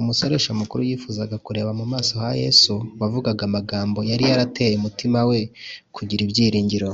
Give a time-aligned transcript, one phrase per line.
[0.00, 5.38] umusoresha mukuru yifuzaga kureba mu maso ha yesu wavugaga amagambo yari yarateye umutima we
[5.96, 6.90] kugira ibyiringiro